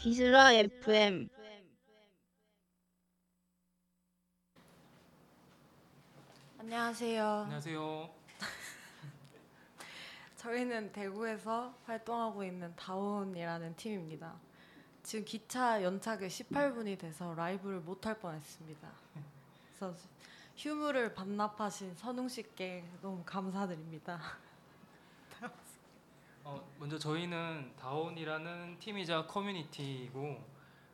기스라 0.00 0.52
FM 0.52 1.28
안녕하세요. 6.58 7.24
안녕하세요. 7.24 8.10
저희는 10.36 10.90
대구에서 10.90 11.72
활동하고 11.84 12.42
있는 12.42 12.74
다운이라는 12.74 13.76
팀입니다. 13.76 14.34
지금 15.04 15.24
기차 15.24 15.80
연착이 15.84 16.26
18분이 16.26 16.98
돼서 16.98 17.32
라이브를 17.34 17.78
못할 17.78 18.18
뻔했습니다. 18.18 18.88
그래서 19.68 19.94
휴무를 20.56 21.14
반납하신 21.14 21.94
선웅 21.94 22.28
씨께 22.28 22.82
너무 23.00 23.22
감사드립니다. 23.24 24.20
어, 26.48 26.64
먼저 26.78 26.96
저희는 26.96 27.72
다온이라는 27.76 28.78
팀이자 28.78 29.26
커뮤니티이고 29.26 30.40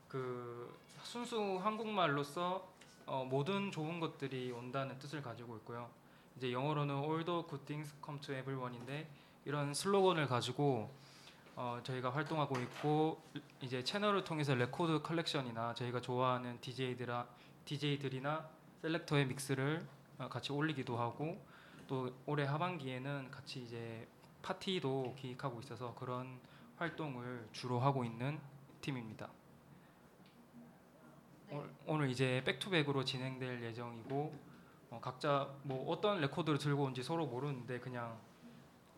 그 0.09 0.75
순수 1.03 1.61
한국말로서 1.63 2.67
어, 3.05 3.27
모든 3.29 3.71
좋은 3.71 4.01
것들이 4.01 4.51
온다는 4.51 4.99
뜻을 4.99 5.21
가지고 5.21 5.57
있고요. 5.59 5.91
이제 6.39 6.53
영어로는 6.53 6.95
All 6.95 7.23
the 7.23 7.43
good 7.47 7.67
things 7.67 7.95
come 8.03 8.19
to 8.23 8.35
everyone인데 8.35 9.07
이런 9.45 9.75
슬로건을 9.75 10.27
가지고 10.27 10.91
어, 11.55 11.79
저희가 11.83 12.09
활동하고 12.09 12.59
있고 12.59 13.21
이제 13.61 13.85
채널을 13.85 14.25
통해서 14.25 14.55
레코드 14.55 15.03
컬렉션이나 15.03 15.75
저희가 15.75 16.01
좋아하는 16.01 16.59
DJ들아 16.63 17.27
DJ들이나 17.67 18.49
selector의 18.81 19.27
믹스를 19.27 19.87
어, 20.17 20.31
같이 20.31 20.51
올리기도 20.51 20.97
하고 20.97 21.39
또 21.87 22.11
올해 22.25 22.47
하반기에는 22.47 23.31
같이 23.31 23.63
이제 23.63 24.09
파티도 24.43 25.15
기획하고 25.19 25.61
있어서 25.61 25.95
그런 25.95 26.41
활동을 26.77 27.49
주로 27.53 27.79
하고 27.79 28.05
있는 28.05 28.41
팀입니다. 28.81 29.29
오늘, 31.51 31.71
오늘 31.87 32.11
이제 32.11 32.43
back 32.45 32.62
to 32.62 32.70
back으로 32.70 33.05
진행될 33.05 33.63
예정이고 33.63 34.53
어, 34.91 35.01
각자 35.01 35.49
뭐 35.63 35.91
어떤 35.91 36.21
레코드를 36.21 36.59
들고 36.59 36.85
온지 36.85 37.03
서로 37.03 37.27
모르는데 37.27 37.79
그냥 37.81 38.19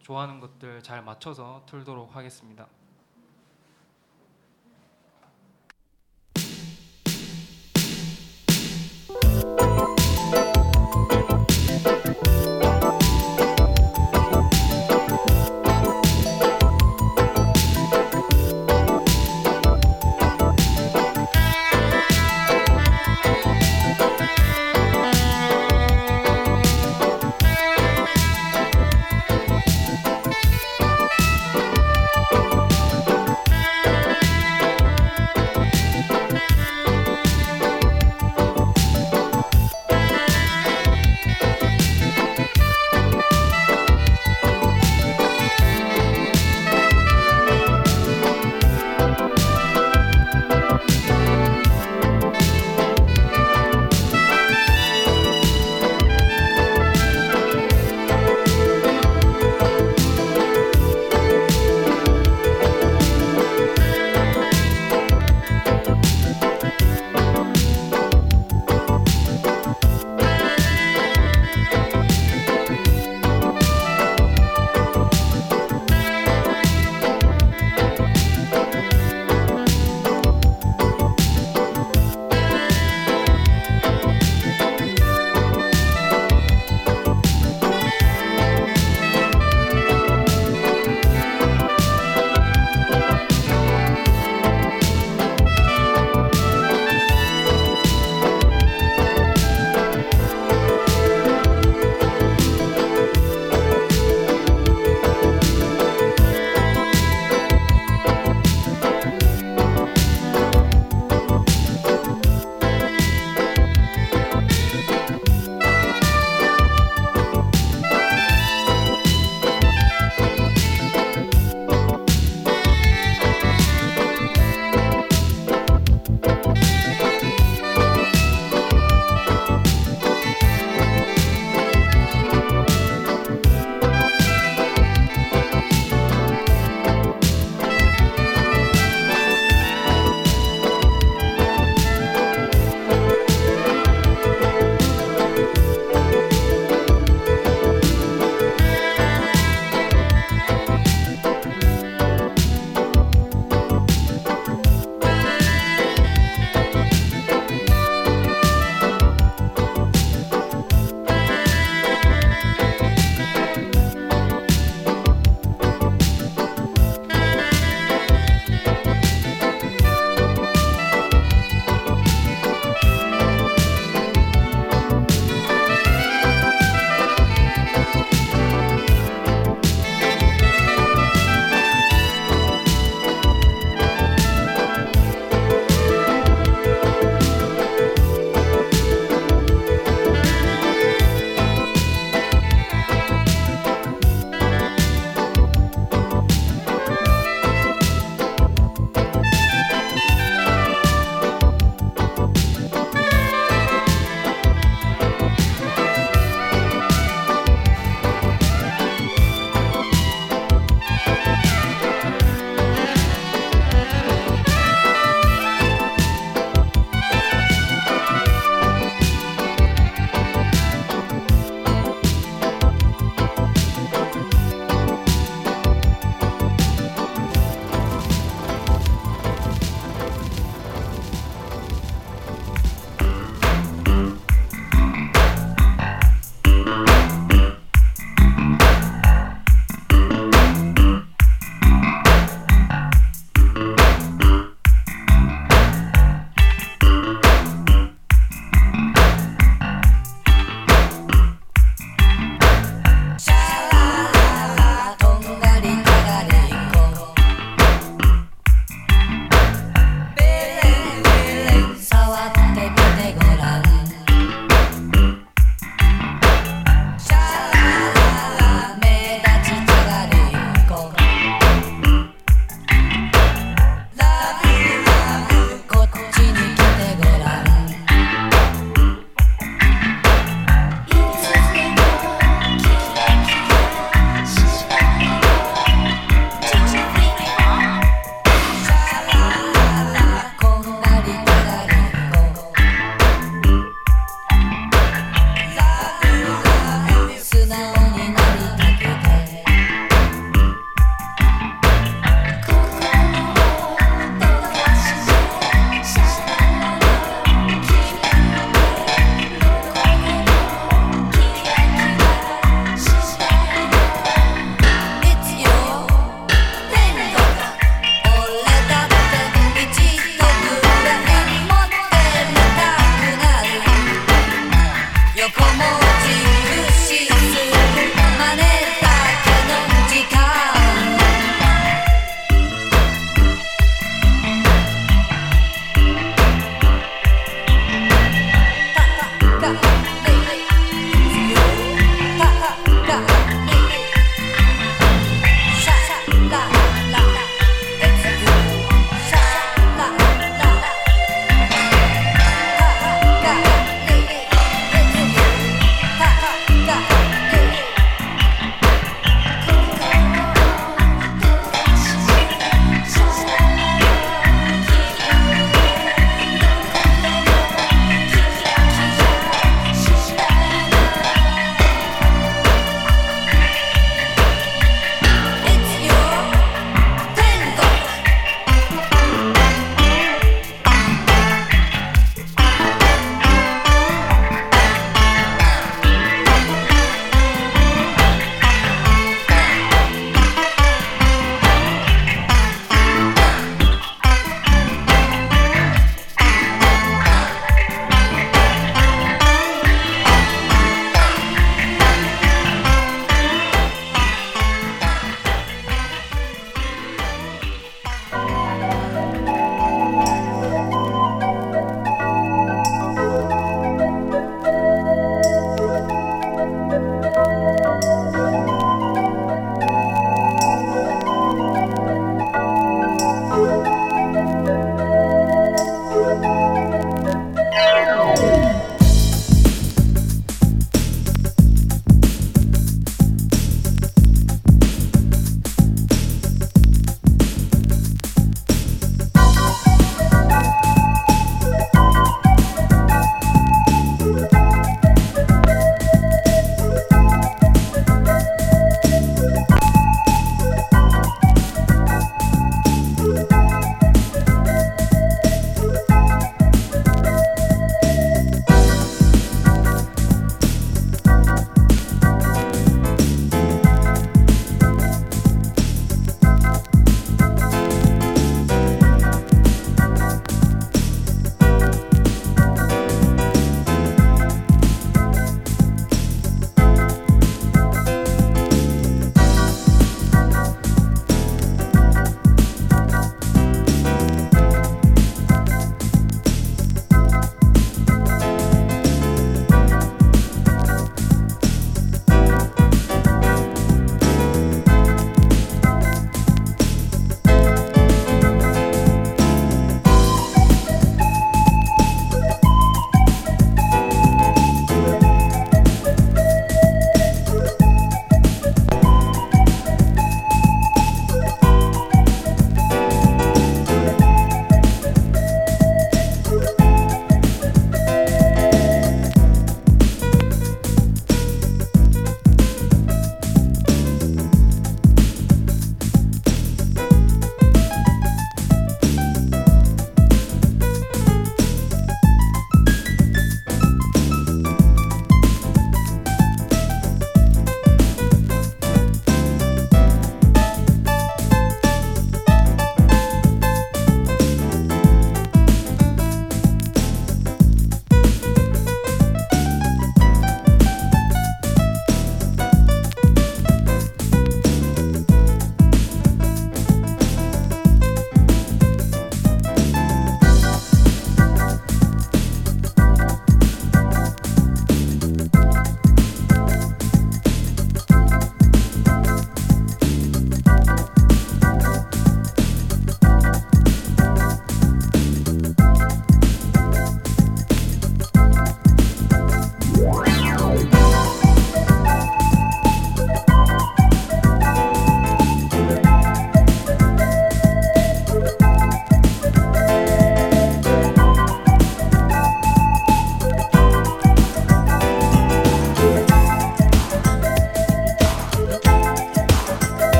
좋아하는 0.00 0.40
것들 0.40 0.82
잘 0.82 1.02
맞춰서 1.02 1.64
틀도록 1.66 2.14
하겠습니다. 2.14 2.68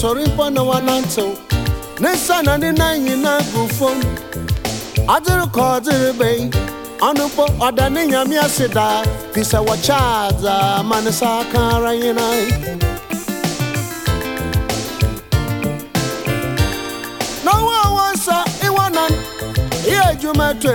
sọrọ 0.00 0.20
ịkpọ 0.26 0.44
n'ụwa 0.54 0.78
na 0.86 0.94
ntụ 1.02 1.26
n'ịsa 2.02 2.36
na 2.46 2.52
ndị 2.58 2.68
na-enyi 2.80 3.14
na-agụ 3.24 3.62
fon. 3.78 3.98
Adịrị 5.14 5.46
ka 5.54 5.62
ọ 5.74 5.76
dịrịbe 5.86 6.28
ọnụkpọ 7.08 7.44
ọdanịnyam 7.66 8.28
ya 8.38 8.44
si 8.56 8.66
daa 8.76 8.98
pisa 9.32 9.58
wachaza 9.68 10.54
manịsa 10.88 11.28
aka 11.40 11.60
ara 11.74 11.90
anyị 11.94 12.10
na 12.18 12.26
n'ọnwa 17.44 17.76
ọnwa 17.86 18.06
nsọ 18.14 18.36
ịwa 18.66 18.86
na 18.96 19.04
ihe 19.90 20.02
ejuma 20.12 20.46
etu 20.52 20.72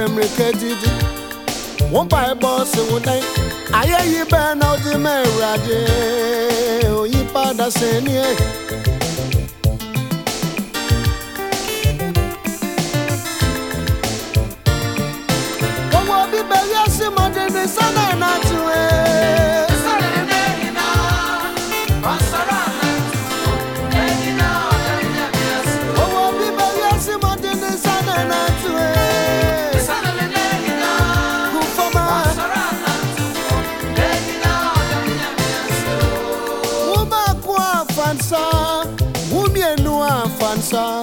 didi 0.59 0.91
wọ́pà 1.93 2.19
ẹ̀bọ 2.31 2.49
sìnwó 2.71 2.97
dẹ́ 3.07 3.19
ayé 3.79 3.99
yìí 4.12 4.23
bẹ́ẹ̀ 4.31 4.55
náà 4.59 4.69
ó 4.73 4.77
di 4.83 4.93
mẹ́rin 5.05 5.43
adé 5.53 5.77
òyípadà. 6.99 7.65
Afansa 40.63 41.02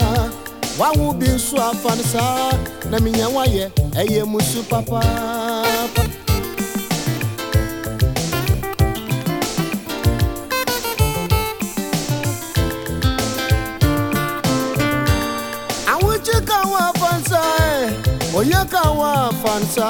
wawo 0.79 1.13
bi 1.13 1.27
nso 1.29 1.57
afansa 1.63 2.23
na 2.91 2.97
menya 3.01 3.27
wayɛ 3.29 3.65
ɛyɛ 4.01 4.21
musu 4.31 4.61
papaapa 4.71 5.40
oyè 18.41 18.61
káwọn 18.73 19.13
àfàǹsà 19.29 19.89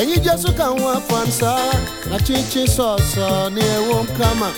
ẹ̀yin 0.00 0.20
jésù 0.24 0.48
káwọn 0.58 0.96
fansa, 1.08 1.52
na 2.10 2.16
chinchin 2.26 2.66
sọ̀ọ̀sọ̀ 2.76 3.50
ni 3.54 3.62
ẹ̀wọ̀n 3.76 4.06
kama. 4.18 4.48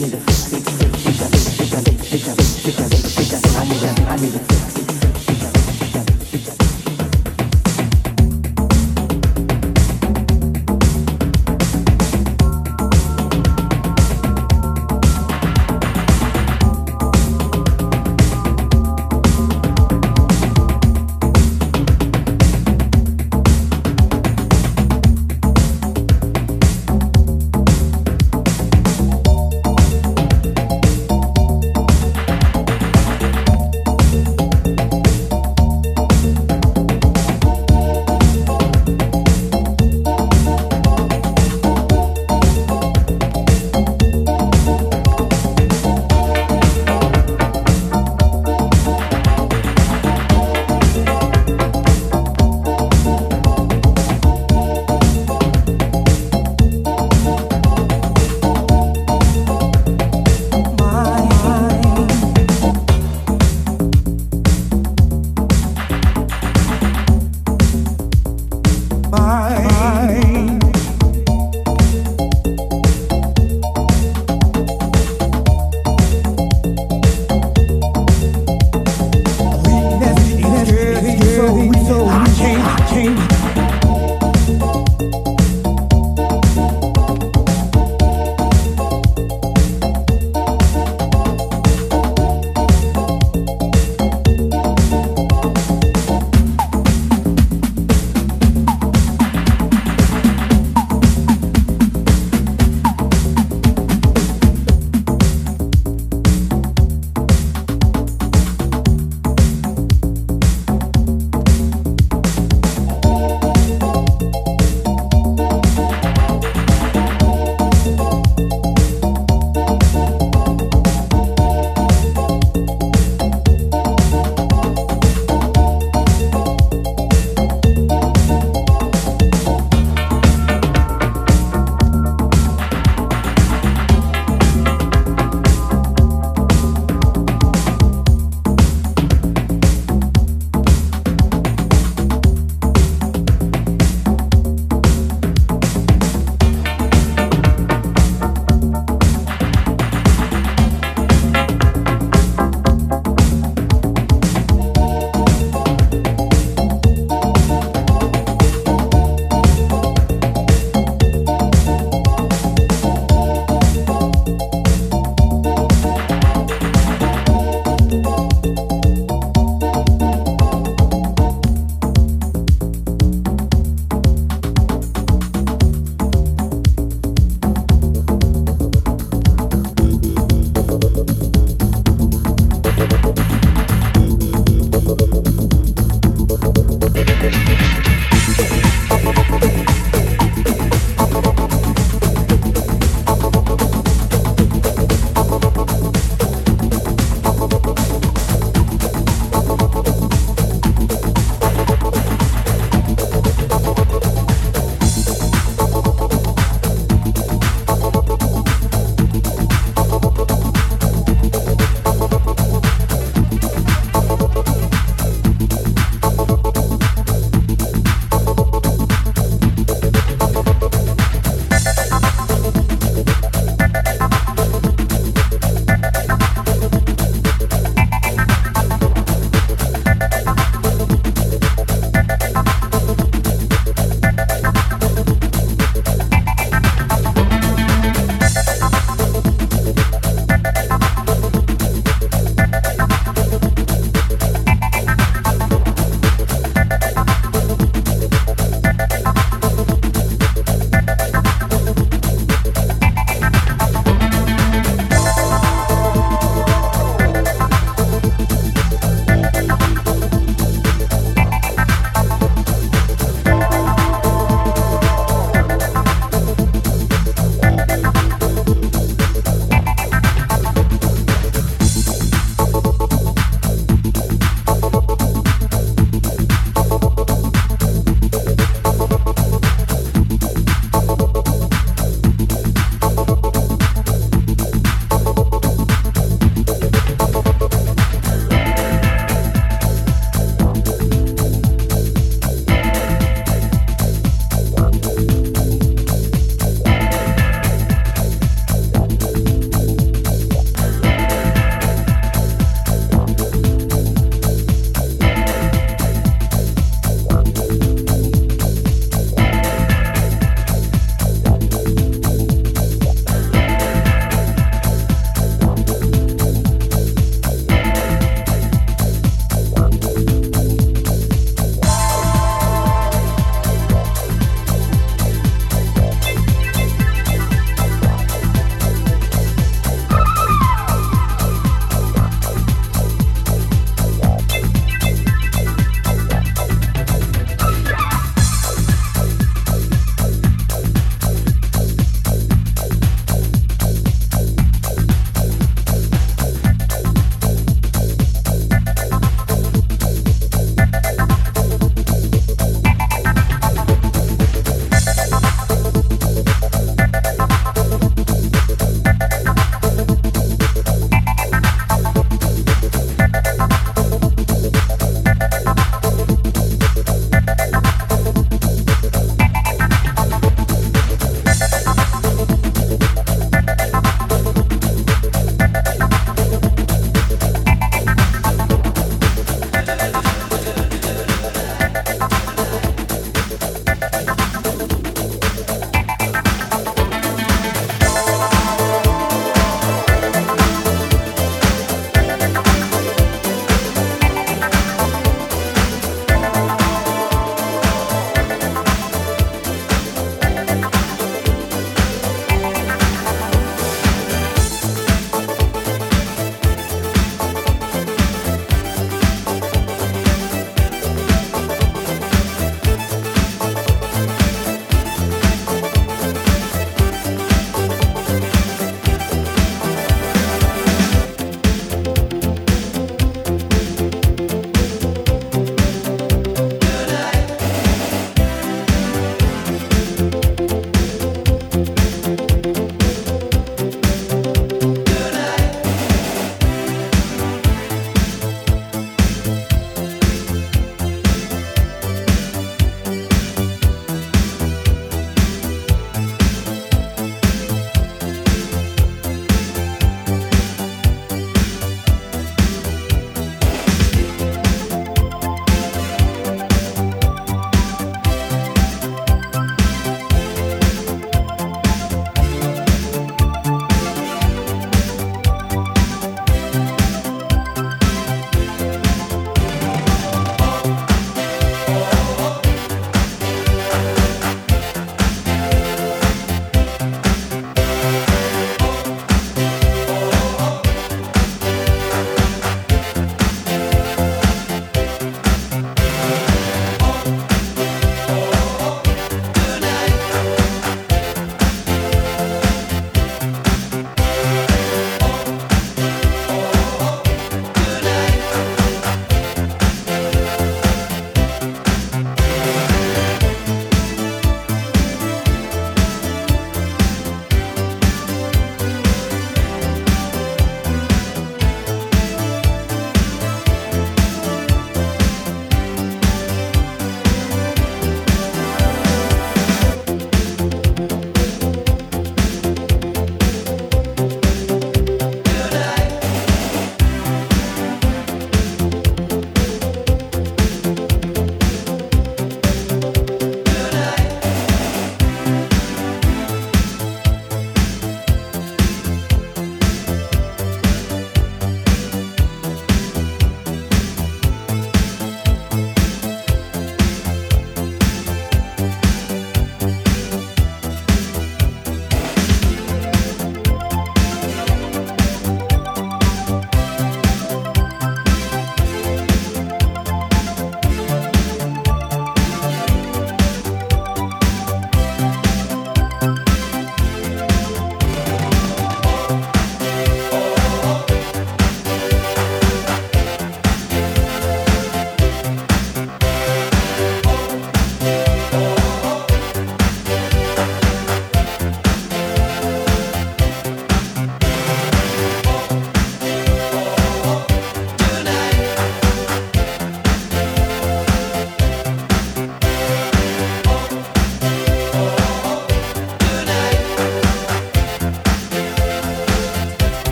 I 0.00 0.04
need 0.04 0.14
a 0.14 0.20
fix. 4.38 4.70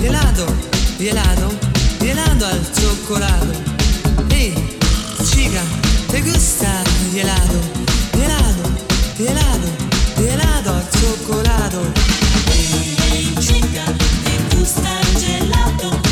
gelato, 0.00 0.46
gelato, 0.98 1.58
gelato 1.98 2.44
al 2.44 2.60
cioccolato. 2.74 3.52
Ehi, 4.28 4.52
hey, 4.52 5.24
chica, 5.24 5.62
te 6.08 6.20
gusta 6.22 6.82
gelato, 7.12 7.60
gelato, 8.12 8.70
gelato, 9.16 9.68
gelato 10.16 10.70
al 10.70 10.86
cioccolato. 10.90 11.80
Ehi, 12.50 12.96
hey, 13.10 13.34
chica, 13.38 13.84
te 14.24 14.56
gusta 14.56 14.90
gelato. 15.18 16.05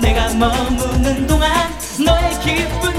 내가 0.00 0.28
머무는 0.34 1.26
동안 1.26 1.50
너의 2.04 2.40
기쁨 2.40 2.97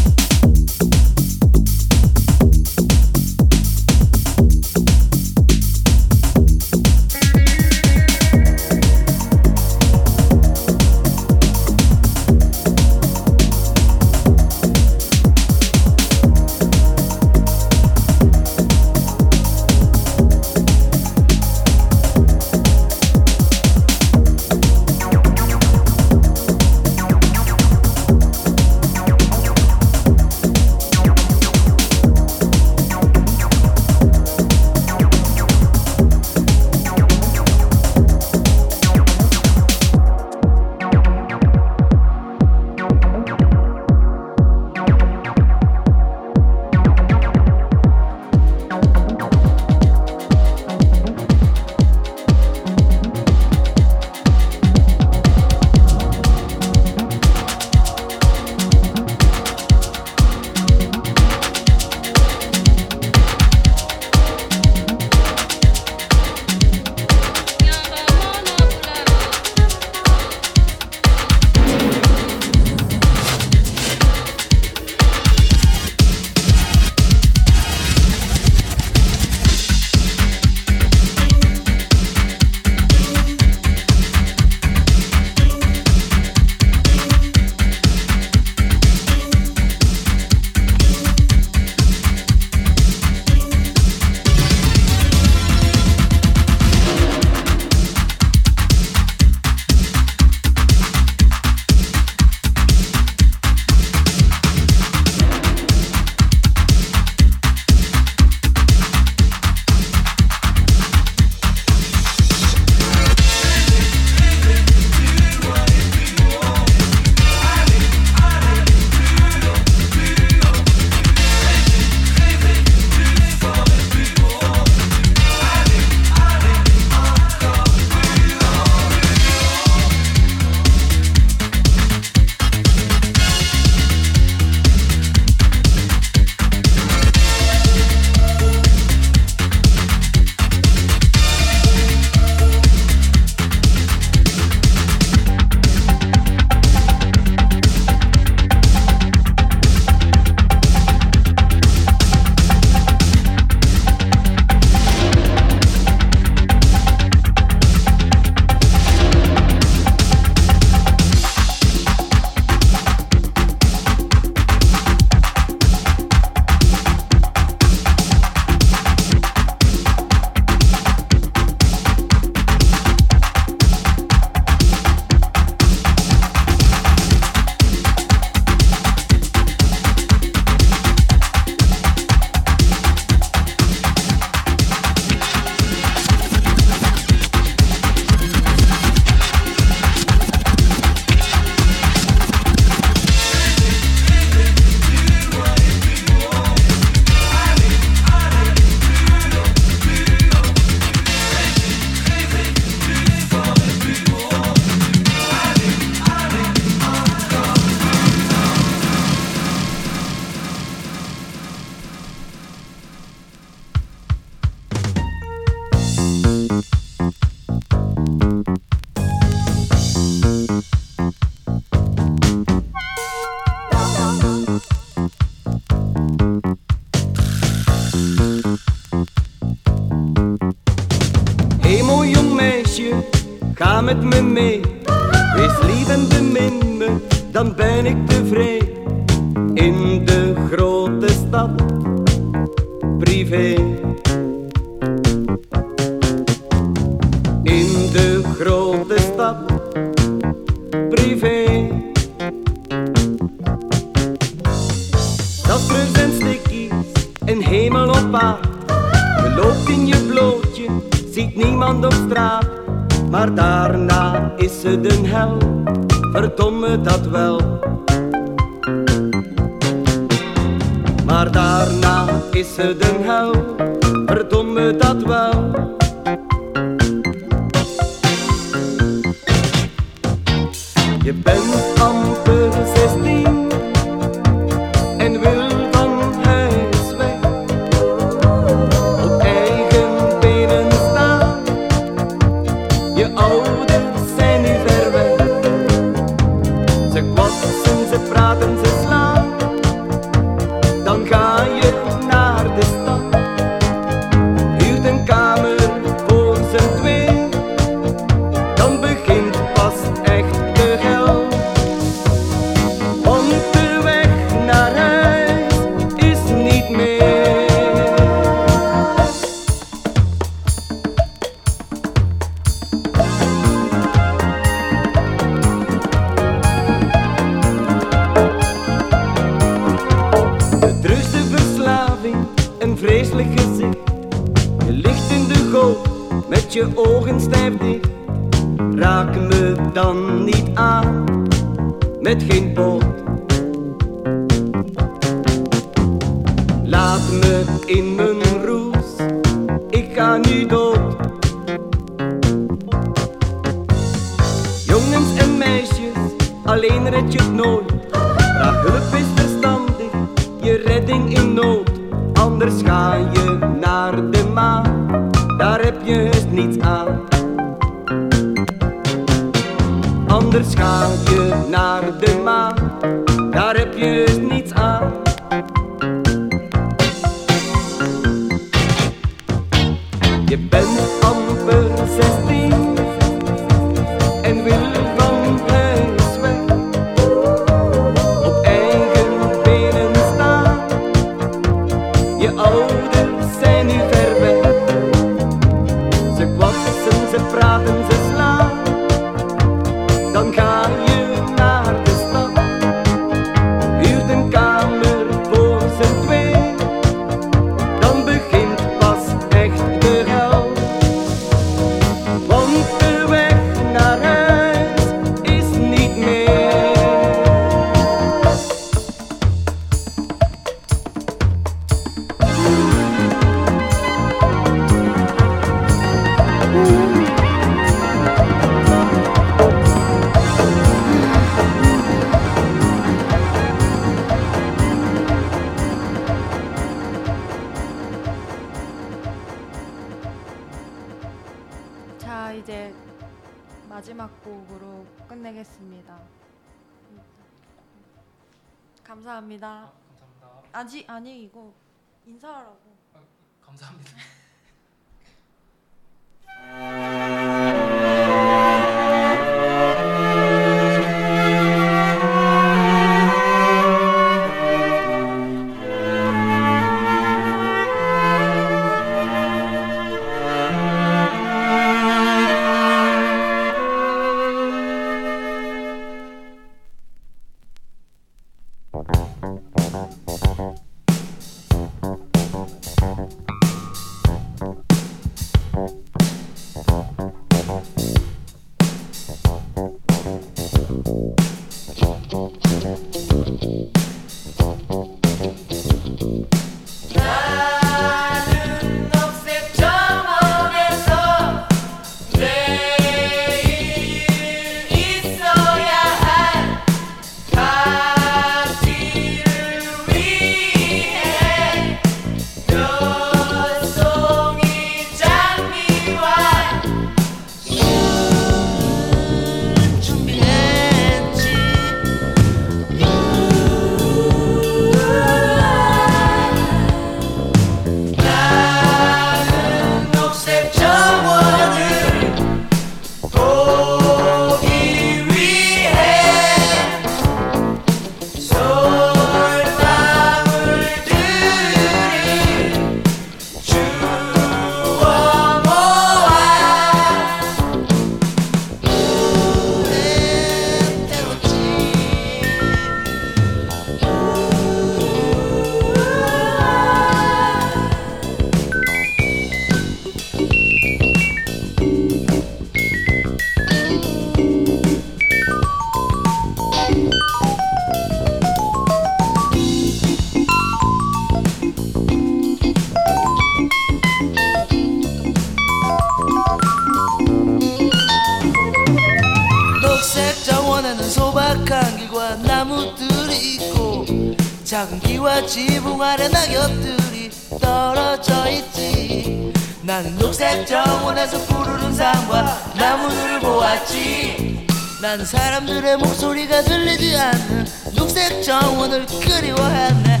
지붕 585.26 585.80
아래 585.82 586.08
낙엽들이 586.08 587.10
떨어져 587.40 588.28
있지. 588.30 589.32
나는 589.62 589.96
녹색 589.96 590.46
정원에서 590.46 591.18
푸르른 591.26 591.72
산과 591.74 592.52
나무들을 592.56 593.20
보았지. 593.20 594.46
나는 594.82 595.04
사람들의 595.04 595.76
목소리가 595.76 596.42
들리지 596.42 596.96
않는 596.96 597.46
녹색 597.74 598.22
정원을 598.22 598.86
그리워했네 598.86 600.00